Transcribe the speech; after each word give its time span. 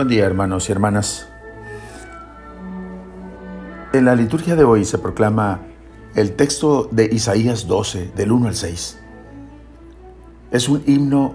Buen 0.00 0.08
día 0.08 0.24
hermanos 0.24 0.66
y 0.66 0.72
hermanas. 0.72 1.28
En 3.92 4.06
la 4.06 4.14
liturgia 4.14 4.56
de 4.56 4.64
hoy 4.64 4.86
se 4.86 4.96
proclama 4.96 5.60
el 6.14 6.36
texto 6.36 6.88
de 6.90 7.04
Isaías 7.12 7.66
12, 7.66 8.12
del 8.16 8.32
1 8.32 8.48
al 8.48 8.54
6. 8.54 8.98
Es 10.52 10.70
un 10.70 10.82
himno 10.86 11.34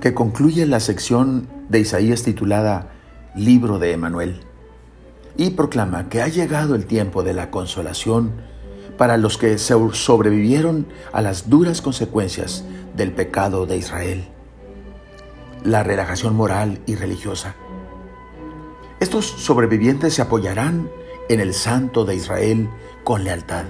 que 0.00 0.14
concluye 0.14 0.64
la 0.64 0.80
sección 0.80 1.46
de 1.68 1.80
Isaías 1.80 2.22
titulada 2.22 2.90
Libro 3.34 3.78
de 3.78 3.92
Emanuel 3.92 4.40
y 5.36 5.50
proclama 5.50 6.08
que 6.08 6.22
ha 6.22 6.28
llegado 6.28 6.76
el 6.76 6.86
tiempo 6.86 7.22
de 7.22 7.34
la 7.34 7.50
consolación 7.50 8.32
para 8.96 9.18
los 9.18 9.36
que 9.36 9.58
sobrevivieron 9.58 10.86
a 11.12 11.20
las 11.20 11.50
duras 11.50 11.82
consecuencias 11.82 12.64
del 12.96 13.12
pecado 13.12 13.66
de 13.66 13.76
Israel, 13.76 14.24
la 15.64 15.82
relajación 15.82 16.34
moral 16.34 16.80
y 16.86 16.94
religiosa. 16.94 17.56
Estos 19.04 19.26
sobrevivientes 19.26 20.14
se 20.14 20.22
apoyarán 20.22 20.88
en 21.28 21.38
el 21.38 21.52
Santo 21.52 22.06
de 22.06 22.14
Israel 22.14 22.70
con 23.04 23.22
lealtad. 23.22 23.66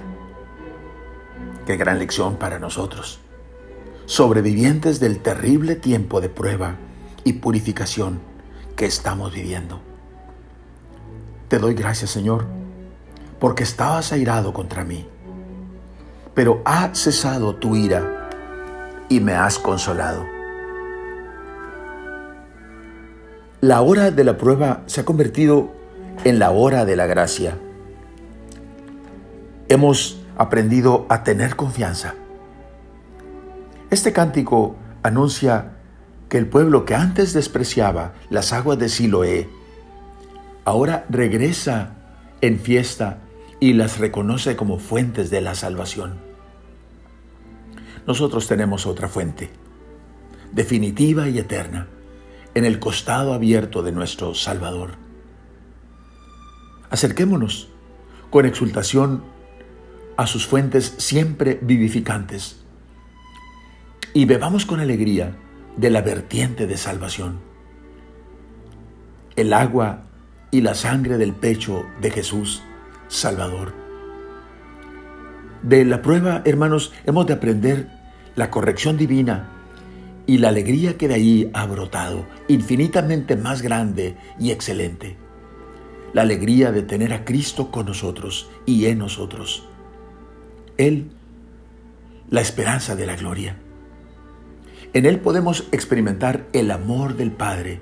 Qué 1.65 1.75
gran 1.75 1.99
lección 1.99 2.37
para 2.37 2.57
nosotros, 2.57 3.19
sobrevivientes 4.05 5.01
del 5.01 5.19
terrible 5.19 5.75
tiempo 5.75 6.21
de 6.21 6.29
prueba 6.29 6.77
y 7.25 7.33
purificación 7.33 8.21
que 8.77 8.85
estamos 8.85 9.33
viviendo. 9.33 9.81
Te 11.49 11.59
doy 11.59 11.73
gracias, 11.73 12.11
Señor, 12.11 12.45
porque 13.37 13.63
estabas 13.63 14.13
airado 14.13 14.53
contra 14.53 14.85
mí, 14.85 15.05
pero 16.33 16.61
ha 16.63 16.95
cesado 16.95 17.55
tu 17.55 17.75
ira 17.75 18.29
y 19.09 19.19
me 19.19 19.33
has 19.33 19.59
consolado. 19.59 20.34
La 23.61 23.81
hora 23.81 24.11
de 24.11 24.23
la 24.23 24.37
prueba 24.37 24.83
se 24.85 25.01
ha 25.01 25.05
convertido 25.05 25.71
en 26.23 26.39
la 26.39 26.51
hora 26.51 26.85
de 26.85 26.95
la 26.95 27.05
gracia. 27.07 27.57
Hemos 29.69 30.21
aprendido 30.37 31.05
a 31.09 31.23
tener 31.23 31.55
confianza. 31.55 32.15
Este 33.89 34.11
cántico 34.11 34.75
anuncia 35.03 35.77
que 36.29 36.37
el 36.37 36.47
pueblo 36.47 36.85
que 36.85 36.95
antes 36.95 37.33
despreciaba 37.33 38.13
las 38.29 38.51
aguas 38.51 38.77
de 38.77 38.89
Siloé, 38.89 39.49
ahora 40.65 41.05
regresa 41.09 41.95
en 42.41 42.59
fiesta 42.59 43.19
y 43.59 43.73
las 43.73 43.99
reconoce 43.99 44.55
como 44.55 44.79
fuentes 44.79 45.29
de 45.29 45.41
la 45.41 45.55
salvación. 45.55 46.19
Nosotros 48.05 48.47
tenemos 48.47 48.85
otra 48.85 49.07
fuente, 49.07 49.49
definitiva 50.51 51.29
y 51.29 51.39
eterna, 51.39 51.87
en 52.55 52.65
el 52.65 52.79
costado 52.79 53.33
abierto 53.33 53.83
de 53.83 53.91
nuestro 53.91 54.33
Salvador. 54.33 54.91
Acerquémonos 56.89 57.67
con 58.29 58.45
exultación 58.45 59.23
a 60.17 60.25
sus 60.25 60.47
fuentes 60.47 60.95
siempre 60.97 61.59
vivificantes 61.61 62.63
y 64.13 64.23
bebamos 64.25 64.65
con 64.65 64.79
alegría 64.79 65.35
de 65.75 65.89
la 65.89 66.01
vertiente 66.01 66.65
de 66.65 66.77
salvación. 66.77 67.39
El 69.35 69.51
agua 69.51 70.03
y 70.49 70.61
la 70.61 70.75
sangre 70.75 71.17
del 71.17 71.33
pecho 71.33 71.83
de 72.01 72.11
Jesús, 72.11 72.63
Salvador. 73.09 73.73
De 75.61 75.83
la 75.83 76.01
prueba, 76.01 76.41
hermanos, 76.45 76.93
hemos 77.05 77.27
de 77.27 77.33
aprender 77.33 77.89
la 78.35 78.49
corrección 78.49 78.95
divina 78.95 79.54
y 80.27 80.37
la 80.39 80.49
alegría 80.49 80.97
que 80.97 81.07
de 81.07 81.15
ahí 81.15 81.51
ha 81.53 81.65
brotado, 81.65 82.25
infinitamente 82.47 83.35
más 83.35 83.61
grande 83.61 84.15
y 84.39 84.51
excelente. 84.51 85.17
La 86.13 86.23
alegría 86.23 86.71
de 86.71 86.81
tener 86.81 87.13
a 87.13 87.25
Cristo 87.25 87.71
con 87.71 87.85
nosotros 87.85 88.49
y 88.65 88.85
en 88.85 88.99
nosotros. 88.99 89.67
Él, 90.77 91.11
la 92.29 92.41
esperanza 92.41 92.95
de 92.95 93.05
la 93.05 93.15
gloria. 93.15 93.57
En 94.93 95.05
Él 95.05 95.19
podemos 95.19 95.67
experimentar 95.71 96.47
el 96.53 96.71
amor 96.71 97.17
del 97.17 97.31
Padre, 97.31 97.79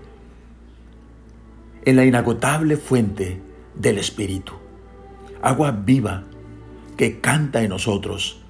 en 1.86 1.96
la 1.96 2.06
inagotable 2.06 2.78
fuente 2.78 3.42
del 3.76 3.98
Espíritu, 3.98 4.53
agua 5.42 5.72
viva 5.72 6.24
que 6.98 7.20
canta 7.20 7.62
en 7.62 7.70
nosotros 7.70 8.42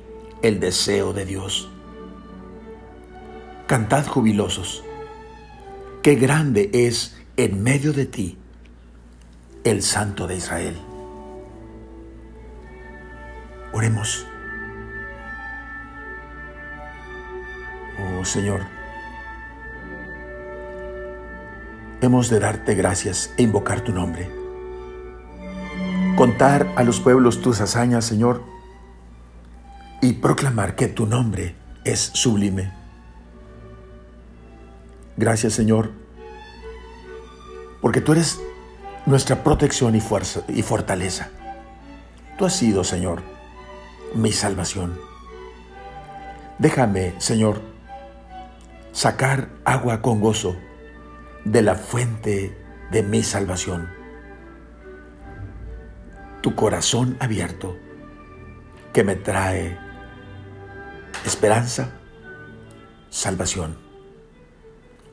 el 0.42 0.60
deseo 0.60 1.14
de 1.14 1.26
Dios. 1.26 1.70
Cantad 3.68 4.06
jubilosos, 4.06 4.84
qué 6.02 6.16
grande 6.16 6.70
es 6.74 7.18
en 7.38 7.64
medio 7.64 7.94
de 7.94 8.06
ti 8.06 8.38
el 9.64 9.82
Santo 9.82 10.28
de 10.28 10.36
Israel. 10.36 10.76
Oremos. 13.72 14.28
Oh 18.20 18.26
Señor, 18.26 18.64
hemos 22.02 22.30
de 22.30 22.42
darte 22.42 22.76
gracias 22.76 23.34
e 23.38 23.44
invocar 23.44 23.80
tu 23.80 23.94
nombre. 23.94 24.30
Contar 26.18 26.70
a 26.76 26.84
los 26.84 27.00
pueblos 27.00 27.42
tus 27.42 27.62
hazañas, 27.62 28.04
Señor, 28.04 28.44
y 30.02 30.14
proclamar 30.14 30.76
que 30.76 30.90
tu 30.90 31.06
nombre 31.06 31.56
es 31.86 32.12
sublime. 32.14 32.83
Gracias 35.16 35.54
Señor, 35.54 35.92
porque 37.82 38.02
tú 38.02 38.14
eres 38.14 38.42
nuestra 39.06 39.44
protección 39.44 39.96
y, 39.96 40.02
fuerza, 40.02 40.42
y 40.48 40.64
fortaleza. 40.64 41.30
Tú 42.38 42.46
has 42.46 42.56
sido, 42.56 42.84
Señor, 42.84 43.22
mi 44.16 44.32
salvación. 44.32 44.98
Déjame, 46.58 47.14
Señor, 47.20 47.62
sacar 48.92 49.50
agua 49.66 50.02
con 50.02 50.20
gozo 50.20 50.56
de 51.46 51.62
la 51.62 51.76
fuente 51.76 52.58
de 52.90 53.04
mi 53.04 53.22
salvación. 53.22 53.90
Tu 56.42 56.56
corazón 56.56 57.18
abierto 57.20 57.78
que 58.94 59.04
me 59.04 59.16
trae 59.16 59.78
esperanza, 61.24 61.92
salvación 63.10 63.93